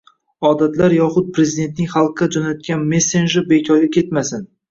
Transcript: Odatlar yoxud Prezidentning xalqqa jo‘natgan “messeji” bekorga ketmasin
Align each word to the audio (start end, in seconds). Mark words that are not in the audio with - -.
Odatlar 0.51 0.95
yoxud 0.95 1.27
Prezidentning 1.35 1.91
xalqqa 1.91 2.29
jo‘natgan 2.37 2.83
“messeji” 2.95 3.45
bekorga 3.55 3.93
ketmasin 3.99 4.49